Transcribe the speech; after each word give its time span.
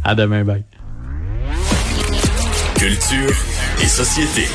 À 0.04 0.14
demain, 0.14 0.44
bye. 0.44 0.64
Culture 2.78 3.34
et 3.82 3.86
société. 3.86 4.48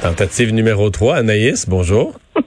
Tentative 0.00 0.52
numéro 0.52 0.90
3, 0.90 1.16
Anaïs, 1.16 1.68
bonjour. 1.68 2.14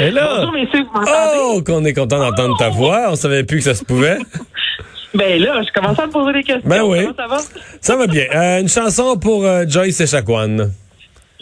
Et 0.00 0.10
là, 0.10 0.38
Bonjour 0.40 0.52
messieurs, 0.52 0.84
vous? 0.94 1.04
Oh, 1.38 1.62
qu'on 1.64 1.84
est 1.84 1.94
content 1.94 2.18
d'entendre 2.18 2.56
ta 2.58 2.68
voix. 2.68 3.06
On 3.10 3.16
savait 3.16 3.44
plus 3.44 3.58
que 3.58 3.64
ça 3.64 3.74
se 3.74 3.84
pouvait. 3.84 4.18
ben 5.14 5.40
là, 5.40 5.62
je 5.62 5.72
commence 5.72 5.98
à 5.98 6.06
me 6.06 6.12
poser 6.12 6.32
des 6.32 6.42
questions. 6.42 6.68
Ben 6.68 6.82
oui. 6.82 7.06
ça 7.16 7.26
va? 7.26 7.38
Ça 7.80 7.96
va 7.96 8.06
bien. 8.06 8.24
Euh, 8.34 8.60
une 8.60 8.68
chanson 8.68 9.16
pour 9.16 9.46
euh, 9.46 9.64
Joyce 9.66 10.00
et 10.00 10.06
Chacoan. 10.06 10.70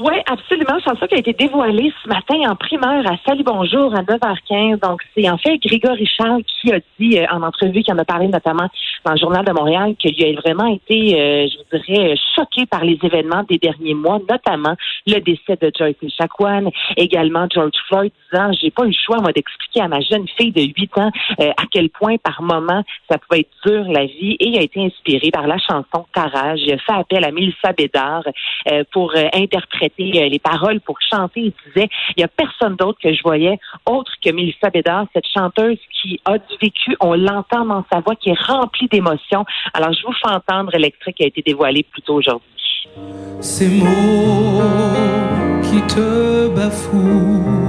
Oui, 0.01 0.15
absolument. 0.27 0.81
Chanson 0.85 1.07
qui 1.07 1.15
a 1.15 1.19
été 1.19 1.33
dévoilée 1.35 1.93
ce 2.03 2.09
matin 2.09 2.51
en 2.51 2.57
primeur 2.57 3.07
à 3.07 3.17
Salut 3.25 3.45
Bonjour 3.45 3.95
à 3.95 4.03
9h15. 4.03 4.81
Donc, 4.81 5.01
c'est 5.17 5.31
en 5.31 5.39
fait 5.39 5.57
Grégory 5.59 6.05
Charles 6.19 6.43
qui 6.43 6.73
a 6.73 6.81
dit 6.99 7.21
euh, 7.21 7.27
en 7.31 7.43
entrevue, 7.43 7.85
qui 7.85 7.93
en 7.93 7.99
a 7.99 8.05
parlé 8.05 8.27
notamment 8.27 8.69
dans 9.05 9.13
le 9.13 9.19
Journal 9.19 9.45
de 9.45 9.53
Montréal, 9.53 9.95
qu'il 9.97 10.21
a 10.25 10.41
vraiment 10.41 10.67
été, 10.67 11.15
euh, 11.15 11.47
je 11.47 11.59
vous 11.59 11.85
dirais, 11.85 12.17
choqué 12.35 12.67
par 12.67 12.85
les 12.85 12.99
événements 13.05 13.45
des 13.49 13.59
derniers 13.59 13.95
mois, 13.95 14.19
notamment 14.29 14.75
le 15.07 15.21
décès 15.21 15.57
de 15.61 15.71
Joyce 15.79 15.95
Chacuan, 16.19 16.71
également 16.97 17.47
George 17.55 17.71
Floyd, 17.87 18.11
disant, 18.33 18.51
j'ai 18.61 18.73
pas 18.73 18.85
eu 18.85 18.89
le 18.89 18.97
choix, 19.07 19.19
moi, 19.21 19.31
d'expliquer 19.31 19.83
à 19.83 19.89
ma 19.89 20.01
jeune 20.01 20.27
fille 20.37 20.51
de 20.51 20.63
8 20.63 20.99
ans 20.99 21.11
euh, 21.41 21.51
à 21.51 21.65
quel 21.71 21.89
point, 21.91 22.17
par 22.17 22.43
moment, 22.43 22.83
ça 23.09 23.19
pouvait 23.19 23.43
être 23.43 23.51
dur, 23.65 23.85
la 23.93 24.07
vie, 24.07 24.37
et 24.41 24.49
il 24.49 24.59
a 24.59 24.63
été 24.63 24.85
inspiré 24.85 25.31
par 25.31 25.47
la 25.47 25.59
chanson 25.59 26.05
Carrage. 26.13 26.63
Il 26.67 26.73
a 26.73 26.79
fait 26.79 26.93
appel 26.93 27.25
à 27.25 27.31
Mélissa 27.31 27.73
Bédard 27.73 28.25
pour 28.93 29.15
interpréter 29.15 29.84
euh, 29.87 30.29
les 30.29 30.39
paroles 30.39 30.81
pour 30.81 30.99
chanter. 31.01 31.41
Il 31.41 31.53
disait, 31.67 31.89
il 32.17 32.21
n'y 32.21 32.25
a 32.25 32.29
personne 32.29 32.77
d'autre 32.77 32.99
que 33.03 33.13
je 33.13 33.23
voyais 33.23 33.59
autre 33.87 34.13
que 34.25 34.31
Mélissa 34.31 34.71
Bédard, 34.71 35.07
cette 35.13 35.27
chanteuse 35.27 35.79
qui 36.01 36.21
a 36.25 36.39
du 36.39 36.57
vécu. 36.61 36.97
On 37.01 37.15
l'entend 37.15 37.65
dans 37.65 37.85
sa 37.93 38.01
voix 38.01 38.17
qui 38.17 38.31
est 38.31 38.41
remplie 38.41 38.89
d'émotions. 38.89 39.45
Alors, 39.73 39.93
je 39.93 40.07
vous 40.07 40.13
fais 40.13 40.31
entendre 40.31 40.73
l'extrait 40.77 41.13
qui 41.13 41.25
a 41.25 41.27
été 41.27 41.43
dévoilé 41.43 41.83
plus 41.83 42.03
tôt 42.03 42.15
aujourd'hui. 42.15 42.51
Ces 43.41 43.69
mots 43.69 44.63
qui 45.63 45.81
te 45.83 46.49
bafouent, 46.55 47.64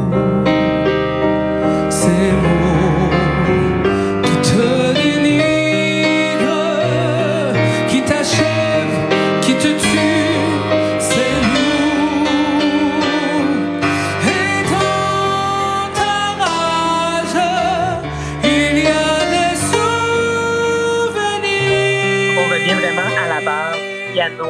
piano 24.15 24.45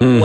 ou. 0.00 0.24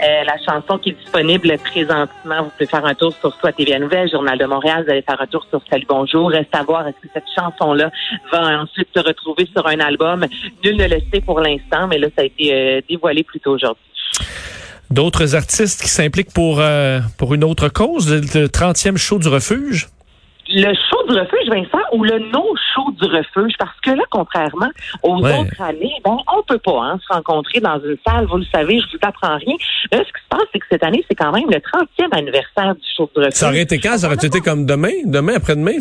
Euh, 0.00 0.22
la 0.24 0.38
chanson 0.46 0.78
qui 0.78 0.90
est 0.90 0.92
disponible 0.92 1.58
présentement, 1.58 2.44
vous 2.44 2.50
pouvez 2.50 2.66
faire 2.66 2.84
un 2.86 2.94
tour 2.94 3.12
sur 3.18 3.34
soit 3.40 3.50
TVA 3.50 3.80
Nouvelle, 3.80 4.08
Journal 4.08 4.38
de 4.38 4.44
Montréal, 4.44 4.84
vous 4.84 4.92
allez 4.92 5.02
faire 5.02 5.20
un 5.20 5.26
tour 5.26 5.44
sur 5.50 5.60
Salut 5.68 5.86
Bonjour, 5.88 6.30
reste 6.30 6.54
à 6.54 6.62
voir 6.62 6.86
est-ce 6.86 7.00
que 7.04 7.12
cette 7.12 7.24
chanson-là 7.36 7.90
va 8.30 8.60
ensuite 8.60 8.86
se 8.94 9.00
retrouver 9.00 9.48
sur 9.52 9.66
un 9.66 9.80
album. 9.80 10.24
Nul 10.64 10.76
ne 10.76 10.84
le 10.84 11.00
sait 11.12 11.20
pour 11.20 11.40
l'instant, 11.40 11.88
mais 11.88 11.98
là, 11.98 12.06
ça 12.14 12.22
a 12.22 12.26
été 12.26 12.54
euh, 12.54 12.80
dévoilé 12.88 13.24
plus 13.24 13.40
tôt 13.40 13.54
aujourd'hui. 13.54 13.82
D'autres 14.88 15.34
artistes 15.34 15.82
qui 15.82 15.88
s'impliquent 15.88 16.32
pour, 16.32 16.60
euh, 16.60 17.00
pour 17.18 17.34
une 17.34 17.42
autre 17.42 17.68
cause, 17.68 18.08
le, 18.08 18.20
le 18.20 18.46
30e 18.46 18.96
show 18.96 19.18
du 19.18 19.26
refuge? 19.26 19.88
Le 20.50 20.72
show 20.74 21.06
du 21.08 21.14
refuge, 21.18 21.48
Vincent, 21.50 21.84
ou 21.92 22.04
le 22.04 22.18
non-show 22.32 22.90
du 22.98 23.04
refuge, 23.04 23.52
parce 23.58 23.78
que 23.82 23.90
là, 23.90 24.02
contrairement 24.10 24.70
aux 25.02 25.20
Ouais. 25.22 25.38
autres 25.40 25.60
années, 25.60 25.92
ben, 26.04 26.16
on 26.34 26.42
peut 26.42 26.58
pas 26.58 26.80
hein, 26.84 26.98
se 27.06 27.12
rencontrer 27.12 27.60
dans 27.60 27.78
une 27.80 27.98
salle, 28.06 28.24
vous 28.26 28.38
le 28.38 28.46
savez, 28.50 28.80
je 28.80 28.86
vous 28.96 28.98
apprends 29.02 29.36
rien. 29.36 29.56
Là, 29.92 29.98
ce 29.98 30.04
qui 30.04 30.22
se 30.24 30.28
passe, 30.30 30.46
c'est 30.52 30.58
que 30.58 30.64
cette 30.70 30.82
année, 30.84 31.04
c'est 31.08 31.14
quand 31.16 31.32
même 31.32 31.50
le 31.50 31.58
30e 31.58 32.16
anniversaire 32.16 32.74
du 32.74 32.80
show 32.96 33.10
du 33.14 33.20
refuge. 33.20 33.34
Ça 33.34 33.48
aurait 33.48 33.60
été 33.60 33.78
quand? 33.78 33.98
Ça 33.98 34.06
aurait 34.06 34.16
été 34.16 34.40
comme 34.40 34.64
demain? 34.64 34.92
Demain, 35.04 35.34
après-demain? 35.36 35.76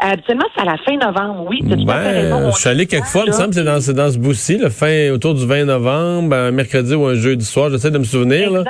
Habituellement, 0.00 0.44
c'est 0.54 0.62
à 0.62 0.64
la 0.64 0.76
fin 0.78 0.96
novembre, 0.96 1.46
oui. 1.48 1.60
raison. 1.62 1.84
Ben, 1.84 2.50
je 2.52 2.56
suis 2.58 2.68
allé 2.68 2.86
quelques 2.86 3.06
fois, 3.06 3.22
il 3.24 3.28
me 3.28 3.32
semble 3.32 3.54
c'est 3.54 3.64
dans, 3.64 3.80
c'est 3.80 3.94
dans 3.94 4.10
ce 4.10 4.18
bout-ci, 4.18 4.56
le 4.58 4.68
fin, 4.68 5.10
autour 5.10 5.34
du 5.34 5.44
20 5.46 5.64
novembre, 5.64 6.34
un 6.36 6.50
mercredi 6.52 6.94
ou 6.94 7.06
un 7.06 7.14
jeudi 7.14 7.44
soir. 7.44 7.70
J'essaie 7.70 7.90
de 7.90 7.98
me 7.98 8.04
souvenir, 8.04 8.50
là. 8.50 8.64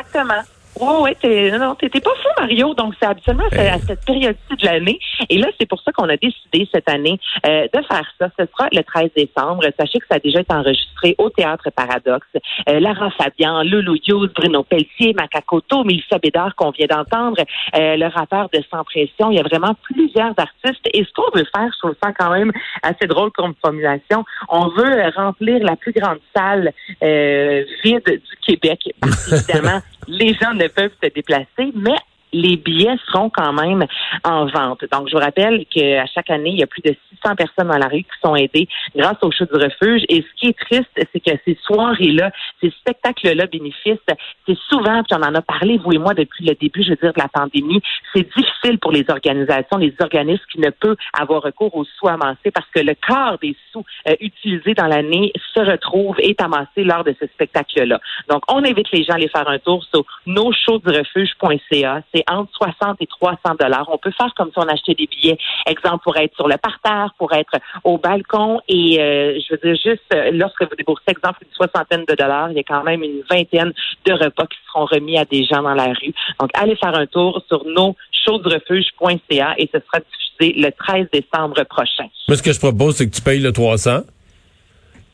Oui, 0.80 0.94
oui, 1.02 1.10
t'es, 1.20 1.50
non, 1.58 1.74
t'es 1.74 1.88
pas 1.88 2.10
fou, 2.10 2.28
Mario. 2.38 2.74
Donc, 2.74 2.94
c'est 3.00 3.06
habituellement 3.06 3.44
c'est 3.50 3.68
à 3.68 3.78
cette 3.78 4.04
période-ci 4.04 4.56
de 4.56 4.66
l'année. 4.66 4.98
Et 5.28 5.38
là, 5.38 5.48
c'est 5.58 5.66
pour 5.66 5.80
ça 5.82 5.92
qu'on 5.92 6.08
a 6.08 6.16
décidé 6.16 6.68
cette 6.72 6.88
année 6.88 7.18
euh, 7.46 7.66
de 7.72 7.82
faire 7.82 8.06
ça. 8.18 8.28
Ce 8.38 8.46
sera 8.46 8.68
le 8.72 8.82
13 8.82 9.10
décembre. 9.16 9.64
Sachez 9.78 9.98
que 9.98 10.06
ça 10.10 10.16
a 10.16 10.18
déjà 10.18 10.40
été 10.40 10.54
enregistré 10.54 11.14
au 11.18 11.30
Théâtre 11.30 11.70
Paradoxe. 11.74 12.26
Euh, 12.68 12.80
Lara 12.80 13.10
Fabian, 13.10 13.62
Loulou 13.62 13.96
Hughes, 13.96 14.32
Bruno 14.34 14.62
Pelletier, 14.62 15.14
Macacoto, 15.14 15.84
Mélissa 15.84 16.18
Bédard 16.18 16.54
qu'on 16.54 16.70
vient 16.70 16.86
d'entendre, 16.86 17.42
euh, 17.76 17.96
le 17.96 18.06
rappeur 18.06 18.48
de 18.52 18.62
Sans 18.70 18.84
Pression. 18.84 19.30
Il 19.30 19.36
y 19.36 19.40
a 19.40 19.42
vraiment 19.42 19.74
plusieurs 19.82 20.34
artistes. 20.36 20.86
Et 20.92 21.04
ce 21.04 21.12
qu'on 21.12 21.36
veut 21.36 21.46
faire, 21.54 21.70
je 21.72 21.78
trouve 21.78 21.96
ça 22.02 22.12
quand 22.12 22.30
même 22.30 22.52
assez 22.82 23.06
drôle 23.06 23.30
comme 23.32 23.54
formulation, 23.60 24.24
on 24.48 24.68
veut 24.68 24.98
euh, 24.98 25.10
remplir 25.16 25.58
la 25.62 25.76
plus 25.76 25.92
grande 25.92 26.18
salle 26.34 26.72
euh, 27.02 27.64
vide 27.84 28.04
du 28.04 28.36
Québec. 28.46 28.80
Parce 29.00 29.46
qu'évidemment, 29.46 29.80
les 30.08 30.34
gens 30.34 30.54
ne 30.54 30.66
peuvent 30.66 30.94
se 31.02 31.08
déplacer, 31.10 31.72
mais 31.74 31.96
les 32.32 32.56
billets 32.56 32.96
seront 33.06 33.30
quand 33.30 33.52
même 33.52 33.84
en 34.24 34.46
vente. 34.46 34.84
Donc, 34.92 35.08
je 35.08 35.16
vous 35.16 35.22
rappelle 35.22 35.64
qu'à 35.66 36.06
chaque 36.06 36.30
année, 36.30 36.50
il 36.50 36.58
y 36.58 36.62
a 36.62 36.66
plus 36.66 36.82
de 36.82 36.94
600 37.22 37.36
personnes 37.36 37.68
dans 37.68 37.78
la 37.78 37.88
rue 37.88 38.02
qui 38.02 38.20
sont 38.22 38.36
aidées 38.36 38.68
grâce 38.94 39.16
au 39.22 39.30
show 39.30 39.44
du 39.44 39.54
refuge. 39.54 40.02
Et 40.08 40.22
ce 40.22 40.40
qui 40.40 40.48
est 40.48 40.58
triste, 40.58 40.90
c'est 40.94 41.20
que 41.20 41.38
ces 41.44 41.58
soirées-là, 41.64 42.30
ces 42.60 42.70
spectacles-là 42.70 43.46
bénéfices, 43.46 43.98
c'est 44.46 44.58
souvent, 44.68 45.02
puis 45.02 45.18
on 45.18 45.22
en 45.22 45.34
a 45.34 45.42
parlé, 45.42 45.78
vous 45.78 45.92
et 45.92 45.98
moi, 45.98 46.14
depuis 46.14 46.44
le 46.44 46.54
début, 46.54 46.82
je 46.82 46.90
veux 46.90 46.96
dire, 46.96 47.12
de 47.12 47.20
la 47.20 47.28
pandémie, 47.28 47.80
c'est 48.14 48.26
difficile 48.36 48.78
pour 48.80 48.92
les 48.92 49.04
organisations, 49.08 49.78
les 49.78 49.94
organismes 50.00 50.44
qui 50.52 50.60
ne 50.60 50.70
peuvent 50.70 50.96
avoir 51.18 51.42
recours 51.42 51.74
aux 51.76 51.84
sous 51.84 52.08
amassés 52.08 52.50
parce 52.52 52.68
que 52.74 52.80
le 52.80 52.94
quart 52.94 53.38
des 53.38 53.56
sous 53.72 53.84
euh, 54.08 54.14
utilisés 54.20 54.74
dans 54.74 54.86
l'année 54.86 55.32
se 55.54 55.60
retrouve, 55.60 56.16
est 56.20 56.40
amassé 56.40 56.84
lors 56.84 57.04
de 57.04 57.14
ce 57.20 57.26
spectacle-là. 57.26 58.00
Donc, 58.28 58.42
on 58.48 58.64
invite 58.64 58.90
les 58.92 59.04
gens 59.04 59.12
à 59.12 59.16
aller 59.16 59.28
faire 59.28 59.48
un 59.48 59.58
tour 59.58 59.84
sur 59.84 60.04
nosshowsdurefuge.ca. 60.26 62.02
Entre 62.28 62.50
60 62.52 62.96
et 63.00 63.06
300 63.06 63.38
dollars. 63.58 63.88
On 63.92 63.98
peut 63.98 64.12
faire 64.16 64.32
comme 64.36 64.50
si 64.50 64.58
on 64.58 64.68
achetait 64.68 64.94
des 64.94 65.06
billets. 65.06 65.38
Exemple, 65.66 66.02
pour 66.04 66.16
être 66.16 66.34
sur 66.34 66.48
le 66.48 66.56
parterre, 66.56 67.14
pour 67.18 67.32
être 67.32 67.52
au 67.84 67.98
balcon. 67.98 68.60
Et 68.68 69.00
euh, 69.00 69.38
je 69.38 69.54
veux 69.54 69.60
dire, 69.62 69.80
juste 69.82 70.02
euh, 70.14 70.30
lorsque 70.32 70.62
vous 70.62 70.76
déboursez, 70.76 71.04
exemple, 71.08 71.38
une 71.42 71.54
soixantaine 71.54 72.04
de 72.08 72.14
dollars, 72.14 72.50
il 72.50 72.56
y 72.56 72.60
a 72.60 72.64
quand 72.64 72.84
même 72.84 73.02
une 73.02 73.22
vingtaine 73.30 73.72
de 74.06 74.12
repas 74.12 74.46
qui 74.46 74.58
seront 74.66 74.86
remis 74.86 75.18
à 75.18 75.24
des 75.24 75.44
gens 75.44 75.62
dans 75.62 75.74
la 75.74 75.86
rue. 75.86 76.14
Donc, 76.40 76.50
allez 76.54 76.76
faire 76.76 76.94
un 76.94 77.06
tour 77.06 77.42
sur 77.48 77.64
nosshowsdurefuge.ca 77.64 79.54
et 79.58 79.68
ce 79.72 79.80
sera 79.80 80.00
diffusé 80.00 80.60
le 80.60 80.70
13 80.70 81.06
décembre 81.12 81.62
prochain. 81.64 82.08
Moi, 82.28 82.36
ce 82.36 82.42
que 82.42 82.52
je 82.52 82.58
propose, 82.58 82.96
c'est 82.96 83.08
que 83.08 83.14
tu 83.14 83.22
payes 83.22 83.40
le 83.40 83.52
300. 83.52 84.00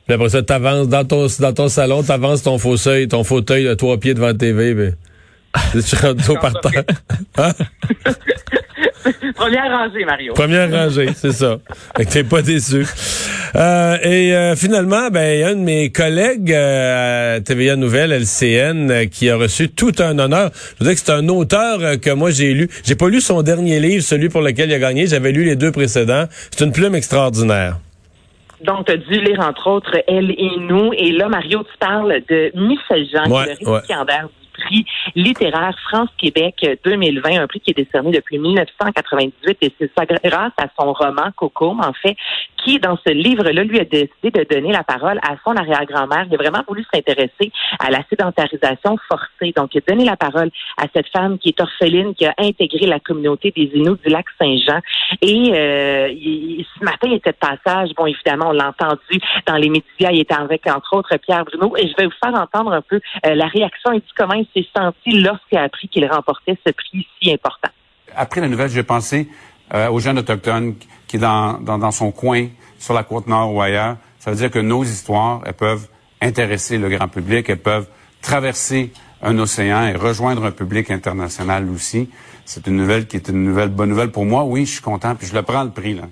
Puis 0.07 0.15
après 0.15 0.29
ça, 0.29 0.43
t'avances 0.43 0.89
dans 0.89 1.07
ton, 1.07 1.27
dans 1.41 1.55
ton 1.55 1.69
salon, 1.69 2.03
t'avances 2.03 2.43
ton 2.43 2.59
fauteuil, 2.59 3.09
ton 3.09 3.25
fauteuil 3.25 3.65
de 3.65 3.75
trois 3.75 3.97
pieds 3.97 4.13
devant 4.13 4.27
la 4.27 4.35
TV, 4.35 4.93
tu 5.73 5.97
rentres 5.97 6.31
au 6.31 6.37
parterre. 6.37 6.85
Hein? 7.39 7.53
Première 9.35 9.71
rangée, 9.71 10.05
Mario. 10.05 10.33
Première 10.35 10.71
rangée, 10.71 11.09
c'est 11.15 11.33
ça. 11.33 11.59
Fait 11.97 12.05
que 12.07 12.11
t'es 12.11 12.25
pas 12.25 12.43
déçu. 12.43 12.87
Euh, 13.57 13.97
et 14.03 14.35
euh, 14.35 14.57
finalement, 14.57 15.11
ben, 15.11 15.35
il 15.35 15.41
y 15.41 15.43
a 15.43 15.49
un 15.49 15.55
de 15.55 15.61
mes 15.61 15.91
collègues 15.91 16.53
euh, 16.53 17.37
à 17.37 17.41
TVA 17.41 17.77
Nouvelle, 17.77 18.13
LCN, 18.13 19.09
qui 19.09 19.29
a 19.31 19.37
reçu 19.37 19.69
tout 19.69 19.93
un 19.99 20.19
honneur. 20.19 20.51
Je 20.55 20.85
veux 20.85 20.91
dire 20.91 20.95
que 20.95 21.07
c'est 21.07 21.13
un 21.13 21.29
auteur 21.29 21.81
euh, 21.81 21.97
que 21.97 22.11
moi 22.11 22.31
j'ai 22.31 22.55
lu. 22.55 22.69
J'ai 22.85 22.97
pas 22.97 23.09
lu 23.09 23.21
son 23.21 23.43
dernier 23.43 23.79
livre, 23.81 24.03
celui 24.03 24.29
pour 24.29 24.41
lequel 24.41 24.71
il 24.71 24.75
a 24.75 24.79
gagné. 24.79 25.07
J'avais 25.07 25.33
lu 25.33 25.45
les 25.45 25.57
deux 25.57 25.73
précédents. 25.73 26.25
C'est 26.51 26.65
une 26.65 26.73
plume 26.73 26.95
extraordinaire. 26.95 27.77
Donc, 28.65 28.87
tu 28.87 28.93
as 28.93 28.97
dû 28.97 29.21
lire, 29.21 29.41
entre 29.41 29.69
autres, 29.69 29.95
Elle 30.09 30.31
et 30.31 30.59
nous. 30.59 30.93
Et 30.95 31.13
là, 31.13 31.29
Mario, 31.29 31.63
tu 31.65 31.79
parles 31.79 32.23
de 32.29 32.51
Michel 32.55 33.07
Jean, 33.13 33.31
Ouais, 33.31 33.45
qui 33.45 33.51
est 33.51 33.65
le 33.65 33.73
récipiendaire 33.73 34.29
du 34.29 34.44
prix 34.65 34.85
littéraire 35.15 35.77
France-Québec 35.89 36.79
2020, 36.85 37.43
un 37.43 37.47
prix 37.47 37.61
qui 37.61 37.71
est 37.71 37.75
décerné 37.85 38.11
depuis 38.11 38.39
1998. 38.39 39.59
Et 39.63 39.73
c'est 39.79 39.91
ça 39.97 40.05
grâce 40.07 40.53
à 40.59 40.67
son 40.79 40.93
roman 40.93 41.31
Coco, 41.37 41.77
en 41.81 41.93
fait, 41.93 42.17
qui, 42.65 42.79
dans 42.79 42.97
ce 43.07 43.13
livre-là, 43.13 43.63
lui 43.65 43.79
a 43.81 43.85
décidé 43.85 44.31
de 44.31 44.45
donner 44.49 44.73
la 44.73 44.83
parole 44.85 45.19
à 45.23 45.37
son 45.45 45.55
arrière-grand-mère. 45.57 46.27
Il 46.29 46.35
a 46.35 46.39
vraiment 46.39 46.63
voulu 46.67 46.85
s'intéresser 46.93 47.53
à 47.79 47.91
la 47.91 48.01
sédentarisation 48.09 48.97
forcée. 49.09 49.53
Donc, 49.57 49.75
il 49.75 49.79
a 49.79 49.93
donné 49.93 50.05
la 50.05 50.17
parole 50.17 50.51
à 50.79 50.85
cette 50.95 51.09
femme 51.09 51.39
qui 51.39 51.51
est 51.51 51.61
orpheline, 51.61 52.15
qui 52.15 52.25
a 52.27 52.35
intégré 52.39 52.87
la 52.87 53.01
communauté 53.01 53.53
des 53.55 53.71
Inuits 53.75 53.99
du 54.05 54.11
lac 54.11 54.27
Saint-Jean. 54.41 54.81
Et 55.21 55.51
euh, 55.53 56.09
il- 56.09 56.65
ce 56.79 56.85
matin, 56.85 57.07
il 57.09 57.15
était 57.15 57.33
de 57.33 57.37
passage. 57.37 57.91
Bon, 57.97 58.07
évidemment, 58.07 58.49
on 58.49 58.53
l'a 58.53 58.69
entendu 58.69 59.21
dans 59.47 59.57
les 59.57 59.69
médias. 59.69 60.11
Il 60.11 60.21
était 60.21 60.35
avec, 60.35 60.67
entre 60.67 60.97
autres, 60.97 61.15
Pierre 61.19 61.45
Bruno. 61.45 61.75
Et 61.77 61.87
je 61.89 61.95
vais 61.97 62.07
vous 62.07 62.13
faire 62.23 62.35
entendre 62.35 62.73
un 62.73 62.81
peu 62.83 63.01
euh, 63.27 63.35
la 63.35 63.47
réaction. 63.47 63.93
Il 63.93 64.01
dit 64.01 64.13
comment 64.17 64.35
il 64.35 64.47
s'est 64.55 64.67
senti 64.75 65.21
lorsqu'il 65.21 65.59
a 65.59 65.63
appris 65.63 65.89
qu'il 65.89 66.07
remportait 66.07 66.57
ce 66.67 66.73
prix 66.73 67.07
si 67.21 67.33
important. 67.33 67.69
Après 68.15 68.41
la 68.41 68.49
nouvelle, 68.49 68.71
j'ai 68.71 68.83
pensé 68.83 69.29
euh, 69.75 69.89
aux 69.89 69.99
jeunes 69.99 70.19
autochtones 70.19 70.77
qui 71.07 71.19
dans, 71.19 71.55
dans, 71.61 71.79
dans 71.79 71.91
son 71.91 72.13
coin, 72.13 72.49
sur 72.79 72.95
la 72.95 73.03
côte 73.03 73.27
nord 73.27 73.53
ou 73.53 73.61
ailleurs, 73.61 73.97
ça 74.19 74.31
veut 74.31 74.37
dire 74.37 74.51
que 74.51 74.59
nos 74.59 74.85
histoires, 74.85 75.43
elles 75.47 75.55
peuvent 75.55 75.89
intéresser 76.21 76.79
le 76.79 76.89
grand 76.89 77.09
public, 77.09 77.49
elles 77.49 77.61
peuvent 77.61 77.89
traverser 78.23 78.93
un 79.23 79.39
océan 79.39 79.87
et 79.87 79.95
rejoindre 79.95 80.45
un 80.45 80.51
public 80.51 80.91
international 80.91 81.69
aussi. 81.71 82.11
C'est 82.45 82.67
une 82.67 82.77
nouvelle 82.77 83.07
qui 83.07 83.17
est 83.17 83.29
une 83.29 83.43
nouvelle 83.43 83.71
bonne 83.71 83.89
nouvelle 83.89 84.11
pour 84.11 84.25
moi. 84.25 84.45
Oui, 84.45 84.67
je 84.67 84.73
suis 84.73 84.83
content, 84.83 85.15
puis 85.15 85.27
je 85.27 85.35
le 85.35 85.43
prends 85.43 85.65
le 85.65 85.71
prix. 85.71 85.95
Là. 85.95 86.05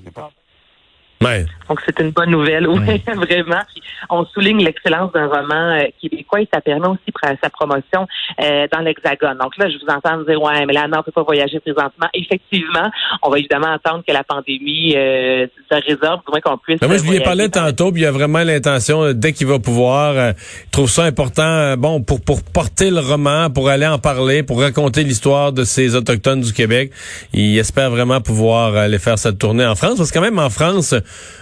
Y 1.23 1.25
Ouais. 1.25 1.47
Donc, 1.69 1.81
c'est 1.87 1.99
une 2.01 2.11
bonne 2.11 2.31
nouvelle, 2.31 2.67
oui, 2.69 2.79
vraiment. 3.07 3.63
Puis, 3.73 3.83
on 4.11 4.27
souligne 4.27 4.63
l'excellence 4.63 5.11
d'un 5.13 5.27
roman 5.27 5.79
euh, 5.79 5.85
québécois 6.01 6.41
et 6.43 6.49
ça 6.53 6.61
permet 6.61 6.89
aussi 6.89 7.11
pr- 7.11 7.37
sa 7.43 7.49
promotion 7.49 8.07
euh, 8.41 8.67
dans 8.73 8.81
l'Hexagone. 8.81 9.39
Donc 9.39 9.57
là, 9.57 9.71
je 9.71 9.77
vous 9.79 9.91
entends 9.91 10.19
me 10.19 10.27
dire, 10.27 10.43
ouais, 10.43 10.67
mais 10.67 10.73
là, 10.75 10.87
non, 10.89 10.99
on 10.99 11.03
peut 11.03 11.13
pas 11.13 11.23
voyager 11.23 11.61
présentement. 11.61 12.09
Effectivement, 12.15 12.91
on 13.23 13.31
va 13.31 13.39
évidemment 13.39 13.73
attendre 13.73 14.03
que 14.07 14.13
la 14.13 14.25
pandémie 14.25 14.95
euh, 14.97 15.47
se 15.71 15.75
résorbe, 15.77 16.21
du 16.27 16.31
moins 16.33 16.41
qu'on 16.41 16.59
puisse. 16.59 16.81
Ben, 16.81 16.89
moi, 16.89 16.99
je 16.99 17.05
lui 17.05 17.17
ai 17.17 17.21
parlé 17.21 17.49
tantôt, 17.49 17.93
puis 17.93 18.03
il 18.03 18.07
a 18.07 18.11
vraiment 18.13 18.43
l'intention, 18.43 19.05
euh, 19.05 19.15
dès 19.15 19.33
qu'il 19.33 19.47
va 19.47 19.59
pouvoir, 19.59 20.15
euh, 20.17 20.33
il 20.67 20.71
trouve 20.71 20.91
ça 20.91 21.05
important, 21.05 21.43
euh, 21.43 21.77
bon, 21.77 22.03
pour, 22.03 22.21
pour 22.21 22.43
porter 22.43 22.91
le 22.91 23.01
roman, 23.01 23.49
pour 23.51 23.69
aller 23.69 23.87
en 23.87 23.99
parler, 23.99 24.43
pour 24.43 24.61
raconter 24.61 25.05
l'histoire 25.05 25.53
de 25.53 25.65
ces 25.65 25.95
Autochtones 25.95 26.41
du 26.43 26.53
Québec. 26.53 26.93
Il 27.33 27.57
espère 27.59 27.91
vraiment 27.91 28.21
pouvoir 28.21 28.77
aller 28.77 28.99
faire 28.99 29.19
cette 29.19 29.39
tournée 29.39 29.65
en 29.65 29.75
France, 29.75 29.97
parce 29.97 30.11
que 30.11 30.19
quand 30.19 30.25
même, 30.25 30.39
en 30.39 30.51
France, 30.51 30.95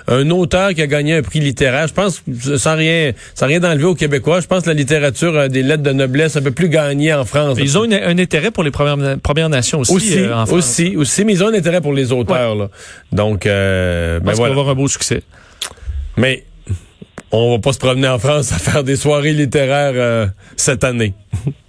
un 0.09 0.29
auteur 0.31 0.75
qui 0.75 0.83
a 0.83 0.87
gagné 0.87 1.15
un 1.17 1.23
prix 1.23 1.41
littéraire, 1.41 1.87
je 1.87 1.93
pense, 1.95 2.23
sans 2.57 2.77
rien, 2.77 3.13
sans 3.35 3.47
rien 3.47 3.63
enlever 3.63 3.85
aux 3.85 3.95
Québécois, 3.95 4.41
je 4.41 4.47
pense 4.47 4.63
que 4.65 4.69
la 4.69 4.75
littérature 4.75 5.35
euh, 5.37 5.49
des 5.49 5.63
lettres 5.63 5.83
de 5.83 5.93
noblesse 5.93 6.37
un 6.37 6.43
peu 6.43 6.51
plus 6.51 6.69
gagnée 6.69 7.13
en 7.15 7.25
France. 7.25 7.59
Ils 7.61 7.79
ont 7.79 7.85
une- 7.85 7.95
un 7.95 8.19
intérêt 8.19 8.51
pour 8.51 8.65
les 8.65 8.71
Premières, 8.71 9.19
Premières 9.19 9.49
Nations 9.49 9.81
aussi. 9.81 9.93
aussi, 9.95 10.19
euh, 10.19 10.35
en 10.37 10.47
France. 10.47 10.59
aussi, 10.59 10.97
aussi, 10.97 11.25
mais 11.25 11.33
ils 11.35 11.45
ont 11.45 11.49
un 11.49 11.55
intérêt 11.55 11.81
pour 11.81 11.93
les 11.93 12.13
auteurs, 12.13 12.55
là. 12.57 12.69
Donc, 13.13 13.47
euh, 13.47 14.19
ben 14.21 14.33
voilà. 14.33 14.55
va 14.55 14.61
avoir 14.61 14.69
un 14.71 14.75
beau 14.75 14.89
succès. 14.89 15.23
Mais 16.17 16.45
on 17.33 17.53
va 17.53 17.59
pas 17.61 17.73
se 17.73 17.79
promener 17.79 18.09
en 18.09 18.19
France 18.19 18.53
à 18.53 18.59
faire 18.59 18.83
des 18.83 18.97
soirées 18.97 19.33
littéraires 19.33 19.93
euh, 19.95 20.27
cette 20.57 20.83
année. 20.85 21.15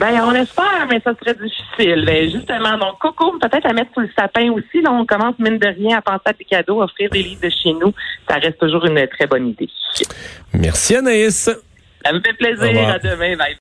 Ben, 0.00 0.18
on 0.24 0.32
espère, 0.32 0.86
mais 0.88 0.98
ça 1.04 1.12
serait 1.20 1.34
difficile. 1.34 2.04
Ben, 2.06 2.30
justement, 2.30 2.78
donc, 2.78 2.98
Coco, 2.98 3.38
peut-être 3.38 3.66
à 3.66 3.74
mettre 3.74 3.92
sous 3.92 4.00
le 4.00 4.08
sapin 4.18 4.50
aussi. 4.50 4.80
Là, 4.80 4.92
on 4.92 5.04
commence, 5.04 5.38
mine 5.38 5.58
de 5.58 5.68
rien, 5.68 5.98
à 5.98 6.00
penser 6.00 6.22
à 6.24 6.32
des 6.32 6.44
cadeaux, 6.44 6.80
offrir 6.82 7.10
des 7.10 7.22
livres 7.22 7.42
de 7.42 7.50
chez 7.50 7.74
nous. 7.74 7.92
Ça 8.26 8.36
reste 8.36 8.58
toujours 8.58 8.86
une 8.86 9.06
très 9.08 9.26
bonne 9.26 9.48
idée. 9.48 9.68
Merci 10.54 10.96
Anaïs. 10.96 11.50
Ça 12.02 12.12
me 12.14 12.20
fait 12.20 12.32
plaisir. 12.32 12.88
À 12.88 12.98
demain. 12.98 13.36
Bye. 13.36 13.58